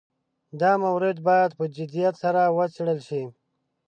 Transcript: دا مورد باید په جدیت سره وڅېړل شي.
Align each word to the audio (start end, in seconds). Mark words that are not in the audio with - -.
دا 0.61 0.71
مورد 0.83 1.17
باید 1.27 1.51
په 1.57 1.65
جدیت 1.75 2.13
سره 2.23 2.41
وڅېړل 2.57 2.99
شي. 3.07 3.23